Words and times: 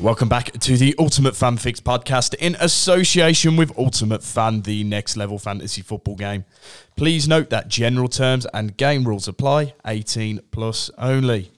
Welcome 0.00 0.28
back 0.28 0.52
to 0.52 0.76
the 0.76 0.94
Ultimate 0.96 1.34
Fan 1.34 1.56
Fix 1.56 1.80
podcast 1.80 2.32
in 2.34 2.56
association 2.60 3.56
with 3.56 3.76
Ultimate 3.76 4.22
Fan, 4.22 4.62
the 4.62 4.84
next 4.84 5.16
level 5.16 5.40
fantasy 5.40 5.82
football 5.82 6.14
game. 6.14 6.44
Please 6.94 7.26
note 7.26 7.50
that 7.50 7.66
general 7.66 8.06
terms 8.06 8.46
and 8.54 8.76
game 8.76 9.02
rules 9.02 9.26
apply, 9.26 9.74
18 9.84 10.42
plus 10.52 10.92
only. 10.98 11.50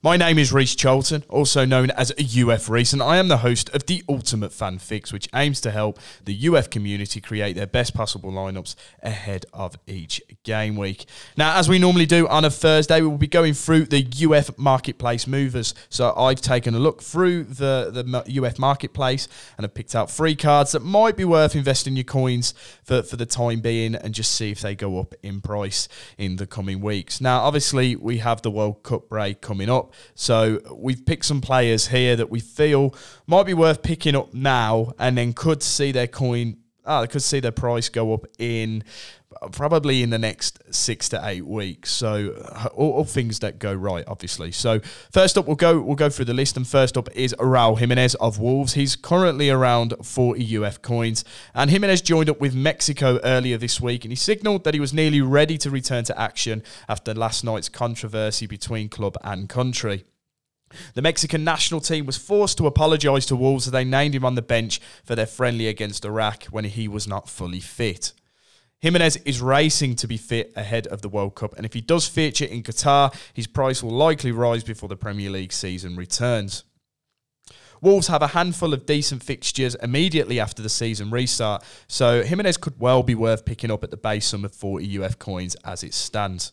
My 0.00 0.16
name 0.16 0.38
is 0.38 0.52
Reece 0.52 0.76
Charlton, 0.76 1.24
also 1.28 1.64
known 1.64 1.90
as 1.90 2.12
UF 2.12 2.68
Reece, 2.68 2.92
and 2.92 3.02
I 3.02 3.16
am 3.16 3.26
the 3.26 3.38
host 3.38 3.68
of 3.70 3.86
the 3.86 4.04
Ultimate 4.08 4.52
Fan 4.52 4.78
Fix, 4.78 5.12
which 5.12 5.28
aims 5.34 5.60
to 5.62 5.72
help 5.72 5.98
the 6.24 6.48
UF 6.48 6.70
community 6.70 7.20
create 7.20 7.56
their 7.56 7.66
best 7.66 7.92
possible 7.92 8.30
lineups 8.30 8.76
ahead 9.02 9.46
of 9.52 9.76
each 9.88 10.22
game 10.44 10.76
week. 10.76 11.06
Now, 11.36 11.58
as 11.58 11.68
we 11.68 11.80
normally 11.80 12.06
do 12.06 12.28
on 12.28 12.44
a 12.44 12.50
Thursday, 12.50 13.00
we 13.00 13.08
will 13.08 13.18
be 13.18 13.26
going 13.26 13.54
through 13.54 13.86
the 13.86 14.06
UF 14.30 14.56
marketplace 14.56 15.26
movers. 15.26 15.74
So 15.88 16.14
I've 16.16 16.40
taken 16.40 16.76
a 16.76 16.78
look 16.78 17.02
through 17.02 17.44
the, 17.44 17.90
the 17.90 18.44
UF 18.44 18.60
marketplace 18.60 19.26
and 19.58 19.64
have 19.64 19.74
picked 19.74 19.96
out 19.96 20.10
three 20.10 20.36
cards 20.36 20.72
that 20.72 20.84
might 20.84 21.16
be 21.16 21.24
worth 21.24 21.56
investing 21.56 21.96
your 21.96 22.04
coins 22.04 22.54
for, 22.84 23.02
for 23.02 23.16
the 23.16 23.26
time 23.26 23.60
being 23.60 23.96
and 23.96 24.14
just 24.14 24.32
see 24.32 24.52
if 24.52 24.60
they 24.60 24.76
go 24.76 25.00
up 25.00 25.14
in 25.24 25.40
price 25.40 25.88
in 26.16 26.36
the 26.36 26.46
coming 26.46 26.80
weeks. 26.80 27.20
Now, 27.20 27.40
obviously, 27.40 27.96
we 27.96 28.18
have 28.18 28.42
the 28.42 28.50
World 28.52 28.84
Cup 28.84 29.08
break 29.08 29.40
coming 29.40 29.55
up. 29.60 29.92
So 30.14 30.60
we've 30.72 31.04
picked 31.04 31.24
some 31.24 31.40
players 31.40 31.88
here 31.88 32.16
that 32.16 32.30
we 32.30 32.40
feel 32.40 32.94
might 33.26 33.46
be 33.46 33.54
worth 33.54 33.82
picking 33.82 34.14
up 34.14 34.32
now 34.34 34.92
and 34.98 35.18
then 35.18 35.32
could 35.32 35.62
see 35.62 35.92
their 35.92 36.06
coin, 36.06 36.58
they 36.86 37.06
could 37.06 37.22
see 37.22 37.40
their 37.40 37.52
price 37.52 37.88
go 37.88 38.14
up 38.14 38.26
in 38.38 38.84
probably 39.52 40.02
in 40.02 40.10
the 40.10 40.18
next 40.18 40.62
six 40.74 41.08
to 41.10 41.20
eight 41.24 41.46
weeks. 41.46 41.90
So 41.90 42.32
all, 42.74 42.92
all, 42.92 43.04
things 43.04 43.38
that 43.40 43.58
go 43.58 43.72
right, 43.72 44.04
obviously. 44.06 44.52
So 44.52 44.80
first 45.10 45.38
up, 45.38 45.46
we'll 45.46 45.56
go 45.56 45.80
we'll 45.80 45.96
go 45.96 46.10
through 46.10 46.26
the 46.26 46.34
list, 46.34 46.56
and 46.56 46.66
first 46.66 46.96
up 46.96 47.08
is 47.14 47.34
Raul 47.38 47.78
Jimenez 47.78 48.14
of 48.16 48.38
Wolves. 48.38 48.74
He's 48.74 48.96
currently 48.96 49.50
around 49.50 49.94
40 50.02 50.64
UF 50.64 50.82
coins, 50.82 51.24
and 51.54 51.70
Jimenez 51.70 52.02
joined 52.02 52.30
up 52.30 52.40
with 52.40 52.54
Mexico 52.54 53.18
earlier 53.24 53.58
this 53.58 53.80
week, 53.80 54.04
and 54.04 54.12
he 54.12 54.16
signalled 54.16 54.64
that 54.64 54.74
he 54.74 54.80
was 54.80 54.92
nearly 54.92 55.20
ready 55.20 55.58
to 55.58 55.70
return 55.70 56.04
to 56.04 56.18
action 56.20 56.62
after 56.88 57.14
last 57.14 57.44
night's 57.44 57.68
controversy 57.68 58.46
between 58.46 58.88
club 58.88 59.16
and 59.22 59.48
country. 59.48 60.04
The 60.94 61.02
Mexican 61.02 61.44
national 61.44 61.80
team 61.80 62.06
was 62.06 62.16
forced 62.16 62.58
to 62.58 62.66
apologise 62.66 63.24
to 63.26 63.36
Wolves 63.36 63.68
as 63.68 63.72
they 63.72 63.84
named 63.84 64.14
him 64.14 64.24
on 64.24 64.34
the 64.34 64.42
bench 64.42 64.80
for 65.04 65.14
their 65.14 65.26
friendly 65.26 65.68
against 65.68 66.04
Iraq 66.04 66.44
when 66.46 66.64
he 66.64 66.88
was 66.88 67.06
not 67.06 67.28
fully 67.28 67.60
fit. 67.60 68.12
Jimenez 68.80 69.16
is 69.18 69.40
racing 69.40 69.96
to 69.96 70.06
be 70.06 70.16
fit 70.16 70.52
ahead 70.54 70.86
of 70.88 71.02
the 71.02 71.08
World 71.08 71.34
Cup, 71.34 71.56
and 71.56 71.64
if 71.64 71.72
he 71.72 71.80
does 71.80 72.06
feature 72.06 72.44
in 72.44 72.62
Qatar, 72.62 73.14
his 73.32 73.46
price 73.46 73.82
will 73.82 73.90
likely 73.90 74.32
rise 74.32 74.64
before 74.64 74.88
the 74.88 74.96
Premier 74.96 75.30
League 75.30 75.52
season 75.52 75.96
returns. 75.96 76.64
Wolves 77.80 78.08
have 78.08 78.22
a 78.22 78.28
handful 78.28 78.72
of 78.72 78.86
decent 78.86 79.22
fixtures 79.22 79.74
immediately 79.76 80.40
after 80.40 80.62
the 80.62 80.68
season 80.68 81.10
restart, 81.10 81.62
so 81.88 82.22
Jimenez 82.22 82.56
could 82.56 82.78
well 82.78 83.02
be 83.02 83.14
worth 83.14 83.44
picking 83.44 83.70
up 83.70 83.84
at 83.84 83.90
the 83.90 83.96
base 83.96 84.26
sum 84.26 84.44
of 84.44 84.54
40 84.54 85.02
UF 85.02 85.18
coins 85.18 85.54
as 85.64 85.82
it 85.82 85.94
stands. 85.94 86.52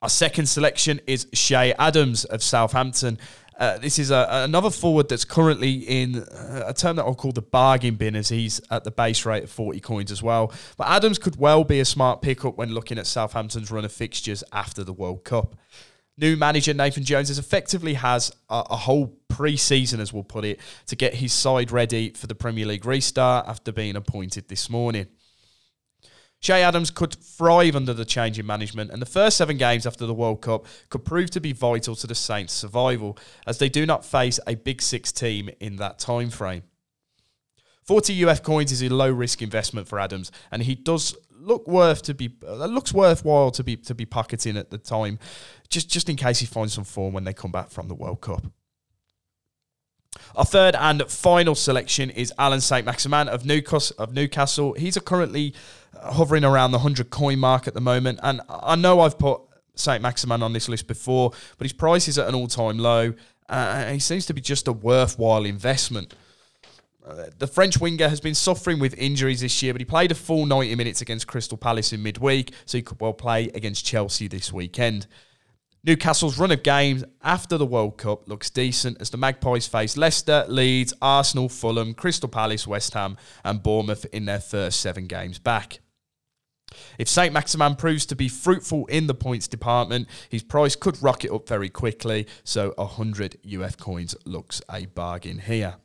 Our 0.00 0.08
second 0.08 0.46
selection 0.46 1.00
is 1.06 1.26
Che 1.34 1.74
Adams 1.76 2.24
of 2.24 2.42
Southampton. 2.42 3.18
Uh, 3.58 3.76
this 3.78 3.98
is 3.98 4.12
a, 4.12 4.26
another 4.30 4.70
forward 4.70 5.08
that's 5.08 5.24
currently 5.24 5.72
in 5.72 6.22
uh, 6.22 6.62
a 6.66 6.72
term 6.72 6.94
that 6.94 7.02
I'll 7.02 7.14
call 7.16 7.32
the 7.32 7.42
bargain 7.42 7.96
bin, 7.96 8.14
as 8.14 8.28
he's 8.28 8.60
at 8.70 8.84
the 8.84 8.92
base 8.92 9.26
rate 9.26 9.42
of 9.42 9.50
40 9.50 9.80
coins 9.80 10.12
as 10.12 10.22
well. 10.22 10.52
But 10.76 10.86
Adams 10.86 11.18
could 11.18 11.36
well 11.36 11.64
be 11.64 11.80
a 11.80 11.84
smart 11.84 12.22
pickup 12.22 12.56
when 12.56 12.72
looking 12.72 12.98
at 12.98 13.06
Southampton's 13.06 13.70
run 13.72 13.84
of 13.84 13.92
fixtures 13.92 14.44
after 14.52 14.84
the 14.84 14.92
World 14.92 15.24
Cup. 15.24 15.56
New 16.16 16.36
manager 16.36 16.72
Nathan 16.72 17.04
Jones 17.04 17.28
has 17.28 17.38
effectively 17.38 17.94
has 17.94 18.30
a, 18.48 18.62
a 18.70 18.76
whole 18.76 19.18
pre-season, 19.28 20.00
as 20.00 20.12
we'll 20.12 20.24
put 20.24 20.44
it, 20.44 20.60
to 20.86 20.94
get 20.94 21.14
his 21.14 21.32
side 21.32 21.72
ready 21.72 22.10
for 22.10 22.28
the 22.28 22.34
Premier 22.36 22.66
League 22.66 22.86
restart 22.86 23.48
after 23.48 23.72
being 23.72 23.96
appointed 23.96 24.48
this 24.48 24.70
morning. 24.70 25.08
Che 26.40 26.62
Adams 26.62 26.90
could 26.90 27.14
thrive 27.14 27.74
under 27.74 27.92
the 27.92 28.04
change 28.04 28.38
in 28.38 28.46
management, 28.46 28.90
and 28.90 29.02
the 29.02 29.06
first 29.06 29.36
seven 29.36 29.56
games 29.56 29.86
after 29.86 30.06
the 30.06 30.14
World 30.14 30.40
Cup 30.40 30.66
could 30.88 31.04
prove 31.04 31.30
to 31.30 31.40
be 31.40 31.52
vital 31.52 31.96
to 31.96 32.06
the 32.06 32.14
Saints' 32.14 32.52
survival, 32.52 33.18
as 33.46 33.58
they 33.58 33.68
do 33.68 33.84
not 33.84 34.04
face 34.04 34.38
a 34.46 34.54
Big 34.54 34.80
Six 34.80 35.10
team 35.10 35.50
in 35.58 35.76
that 35.76 35.98
time 35.98 36.30
frame. 36.30 36.62
40 37.82 38.24
UF 38.24 38.42
coins 38.42 38.70
is 38.70 38.82
a 38.82 38.88
low 38.88 39.10
risk 39.10 39.42
investment 39.42 39.88
for 39.88 39.98
Adams, 39.98 40.30
and 40.52 40.62
he 40.62 40.74
does 40.74 41.16
look 41.40 41.66
worth 41.66 42.02
to 42.02 42.14
be 42.14 42.36
uh, 42.46 42.66
looks 42.66 42.92
worthwhile 42.92 43.50
to 43.52 43.64
be 43.64 43.76
to 43.76 43.94
be 43.94 44.04
pocketing 44.04 44.56
at 44.56 44.70
the 44.70 44.78
time, 44.78 45.18
just 45.68 45.88
just 45.88 46.08
in 46.08 46.16
case 46.16 46.38
he 46.38 46.46
finds 46.46 46.72
some 46.74 46.84
form 46.84 47.14
when 47.14 47.24
they 47.24 47.32
come 47.32 47.50
back 47.50 47.70
from 47.70 47.88
the 47.88 47.94
World 47.94 48.20
Cup. 48.20 48.44
Our 50.36 50.44
third 50.44 50.74
and 50.76 51.02
final 51.10 51.54
selection 51.54 52.10
is 52.10 52.32
Allan 52.38 52.60
Saint-Maximin 52.60 53.28
of 53.28 53.44
Newcastle. 53.44 53.96
Of 53.98 54.12
Newcastle, 54.12 54.74
he's 54.74 54.96
currently 54.98 55.54
hovering 55.94 56.44
around 56.44 56.72
the 56.72 56.78
100 56.78 57.10
coin 57.10 57.38
mark 57.38 57.66
at 57.66 57.74
the 57.74 57.80
moment. 57.80 58.20
And 58.22 58.40
I 58.48 58.76
know 58.76 59.00
I've 59.00 59.18
put 59.18 59.40
Saint-Maximin 59.74 60.42
on 60.42 60.52
this 60.52 60.68
list 60.68 60.86
before, 60.86 61.32
but 61.56 61.64
his 61.64 61.72
price 61.72 62.08
is 62.08 62.18
at 62.18 62.28
an 62.28 62.34
all 62.34 62.48
time 62.48 62.78
low. 62.78 63.14
Uh, 63.48 63.86
he 63.90 63.98
seems 63.98 64.26
to 64.26 64.34
be 64.34 64.40
just 64.40 64.68
a 64.68 64.72
worthwhile 64.72 65.44
investment. 65.44 66.14
Uh, 67.06 67.24
the 67.38 67.46
French 67.46 67.80
winger 67.80 68.08
has 68.08 68.20
been 68.20 68.34
suffering 68.34 68.78
with 68.78 68.96
injuries 68.98 69.40
this 69.40 69.62
year, 69.62 69.72
but 69.72 69.80
he 69.80 69.84
played 69.86 70.12
a 70.12 70.14
full 70.14 70.44
90 70.44 70.74
minutes 70.74 71.00
against 71.00 71.26
Crystal 71.26 71.56
Palace 71.56 71.92
in 71.92 72.02
midweek, 72.02 72.52
so 72.66 72.76
he 72.76 72.82
could 72.82 73.00
well 73.00 73.14
play 73.14 73.48
against 73.54 73.86
Chelsea 73.86 74.28
this 74.28 74.52
weekend. 74.52 75.06
Newcastle's 75.84 76.38
run 76.38 76.50
of 76.50 76.62
games 76.64 77.04
after 77.22 77.56
the 77.56 77.66
World 77.66 77.98
Cup 77.98 78.28
looks 78.28 78.50
decent 78.50 79.00
as 79.00 79.10
the 79.10 79.16
Magpies 79.16 79.68
face 79.68 79.96
Leicester, 79.96 80.44
Leeds, 80.48 80.92
Arsenal, 81.00 81.48
Fulham, 81.48 81.94
Crystal 81.94 82.28
Palace, 82.28 82.66
West 82.66 82.94
Ham, 82.94 83.16
and 83.44 83.62
Bournemouth 83.62 84.04
in 84.12 84.24
their 84.24 84.40
first 84.40 84.80
seven 84.80 85.06
games 85.06 85.38
back. 85.38 85.78
If 86.98 87.08
Saint-Maximin 87.08 87.76
proves 87.76 88.04
to 88.06 88.16
be 88.16 88.28
fruitful 88.28 88.86
in 88.86 89.06
the 89.06 89.14
points 89.14 89.48
department, 89.48 90.08
his 90.28 90.42
price 90.42 90.74
could 90.76 91.00
rocket 91.02 91.32
up 91.32 91.48
very 91.48 91.68
quickly, 91.68 92.26
so 92.44 92.74
100 92.76 93.38
UF 93.50 93.78
coins 93.78 94.14
looks 94.26 94.60
a 94.70 94.86
bargain 94.86 95.38
here 95.38 95.76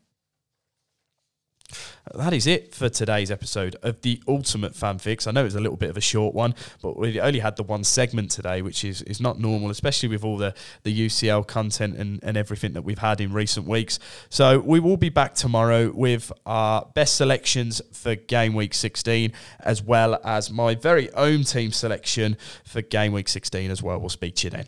that 2.14 2.34
is 2.34 2.46
it 2.48 2.76
for 2.76 2.90
today's 2.90 3.32
episode 3.32 3.76
of 3.82 4.02
the 4.02 4.22
Ultimate 4.28 4.76
Fan 4.76 5.00
Fix. 5.00 5.26
I 5.26 5.32
know 5.32 5.46
it's 5.46 5.56
a 5.56 5.60
little 5.60 5.78
bit 5.78 5.90
of 5.90 5.98
a 5.98 6.02
short 6.02 6.36
one, 6.36 6.54
but 6.82 6.98
we 6.98 7.20
only 7.20 7.40
had 7.40 7.56
the 7.56 7.64
one 7.64 7.84
segment 7.84 8.32
today, 8.32 8.62
which 8.62 8.84
is, 8.84 9.02
is 9.04 9.20
not 9.20 9.40
normal, 9.40 9.70
especially 9.70 10.10
with 10.10 10.24
all 10.24 10.38
the, 10.38 10.54
the 10.84 11.08
UCL 11.08 11.48
content 11.48 11.98
and, 11.98 12.20
and 12.24 12.38
everything 12.38 12.74
that 12.74 12.84
we've 12.84 13.00
had 13.00 13.22
in 13.22 13.34
recent 13.34 13.68
weeks. 13.68 14.00
So 14.30 14.60
we 14.60 14.80
will 14.80 14.98
be 14.98 15.10
back 15.10 15.34
tomorrow 15.34 15.92
with 15.92 16.32
our 16.46 16.88
best 16.94 17.16
selections 17.16 17.82
for 17.92 18.16
game 18.16 18.54
week 18.54 18.74
16, 18.74 19.32
as 19.62 19.82
well 19.82 20.20
as 20.24 20.52
my 20.52 20.76
very 20.76 21.12
own 21.14 21.44
team 21.44 21.72
selection 21.72 22.38
for 22.66 22.82
game 22.82 23.14
week 23.14 23.30
16 23.30 23.72
as 23.72 23.82
well. 23.82 24.00
We'll 24.00 24.10
speak 24.10 24.36
to 24.36 24.48
you 24.48 24.52
then. 24.52 24.68